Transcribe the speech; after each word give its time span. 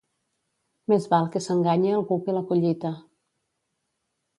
Més 0.93 1.05
val 1.11 1.29
que 1.37 1.43
s'enganye 1.49 1.95
algú 2.01 2.21
que 2.25 2.39
la 2.41 2.45
collita. 2.55 2.97